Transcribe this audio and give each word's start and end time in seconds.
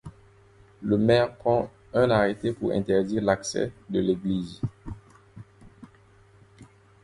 Le 0.81 0.97
maire 0.97 1.35
prend 1.35 1.69
un 1.93 2.09
arrêté 2.09 2.53
pour 2.53 2.71
interdire 2.71 3.21
l'accès 3.23 3.71
de 3.87 3.99
l'église. 3.99 4.59